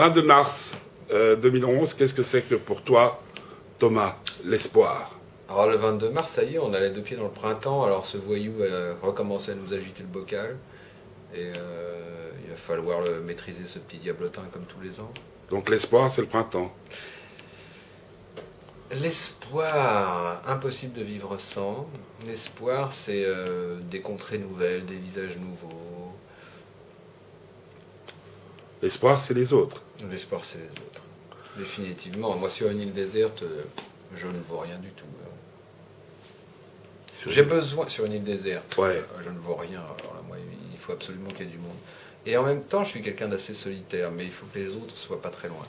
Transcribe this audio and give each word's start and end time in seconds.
22 0.00 0.22
mars 0.22 0.70
euh, 1.10 1.36
2011, 1.36 1.92
qu'est-ce 1.92 2.14
que 2.14 2.22
c'est 2.22 2.40
que 2.40 2.54
pour 2.54 2.80
toi, 2.80 3.20
Thomas, 3.78 4.16
l'espoir? 4.46 5.14
Alors 5.46 5.68
le 5.68 5.76
22 5.76 6.08
mars, 6.08 6.30
ça 6.30 6.42
y 6.42 6.54
est, 6.54 6.58
on 6.58 6.72
a 6.72 6.80
les 6.80 6.88
deux 6.88 7.02
pieds 7.02 7.18
dans 7.18 7.24
le 7.24 7.28
printemps, 7.28 7.84
alors 7.84 8.06
ce 8.06 8.16
voyou 8.16 8.54
va 8.54 8.94
recommencer 9.02 9.52
à 9.52 9.54
nous 9.56 9.74
agiter 9.74 10.02
le 10.02 10.08
bocal. 10.08 10.56
Et 11.34 11.52
euh, 11.54 12.30
il 12.42 12.48
va 12.48 12.56
falloir 12.56 13.02
le 13.02 13.20
maîtriser, 13.20 13.66
ce 13.66 13.78
petit 13.78 13.98
diablotin, 13.98 14.40
comme 14.50 14.64
tous 14.64 14.80
les 14.80 15.00
ans. 15.00 15.12
Donc 15.50 15.68
l'espoir, 15.68 16.10
c'est 16.10 16.22
le 16.22 16.28
printemps. 16.28 16.74
L'espoir, 19.02 20.40
impossible 20.46 20.94
de 20.94 21.02
vivre 21.02 21.36
sans. 21.38 21.86
L'espoir, 22.26 22.94
c'est 22.94 23.24
euh, 23.26 23.76
des 23.90 24.00
contrées 24.00 24.38
nouvelles, 24.38 24.86
des 24.86 24.96
visages 24.96 25.36
nouveaux. 25.36 25.79
L'espoir, 28.82 29.20
c'est 29.20 29.34
les 29.34 29.52
autres. 29.52 29.82
L'espoir, 30.10 30.42
c'est 30.44 30.58
les 30.58 30.64
autres. 30.70 31.02
Définitivement. 31.56 32.34
Moi, 32.36 32.48
sur 32.48 32.70
une 32.70 32.80
île 32.80 32.92
déserte, 32.92 33.42
euh, 33.42 33.62
je 34.14 34.26
ne 34.28 34.38
vois 34.40 34.62
rien 34.62 34.78
du 34.78 34.88
tout. 34.90 35.04
J'ai 37.26 37.42
besoin, 37.42 37.86
sur 37.88 38.06
une 38.06 38.12
île 38.14 38.24
déserte, 38.24 38.76
Ouais. 38.78 38.96
euh, 38.96 39.02
je 39.22 39.28
ne 39.30 39.38
vois 39.38 39.60
rien. 39.60 39.80
Alors 39.80 40.14
là, 40.14 40.22
moi, 40.26 40.38
il 40.72 40.78
faut 40.78 40.92
absolument 40.92 41.28
qu'il 41.30 41.40
y 41.46 41.48
ait 41.48 41.52
du 41.52 41.58
monde. 41.58 41.76
Et 42.24 42.36
en 42.38 42.42
même 42.42 42.62
temps, 42.62 42.82
je 42.82 42.90
suis 42.90 43.02
quelqu'un 43.02 43.28
d'assez 43.28 43.52
solitaire, 43.52 44.10
mais 44.10 44.24
il 44.24 44.30
faut 44.32 44.46
que 44.52 44.58
les 44.58 44.68
autres 44.68 44.96
soient 44.96 45.20
pas 45.20 45.28
très 45.28 45.48
loin. 45.48 45.66